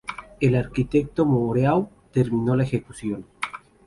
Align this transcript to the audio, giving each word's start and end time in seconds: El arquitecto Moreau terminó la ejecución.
El 0.39 0.55
arquitecto 0.55 1.27
Moreau 1.27 1.87
terminó 2.11 2.55
la 2.55 2.63
ejecución. 2.63 3.27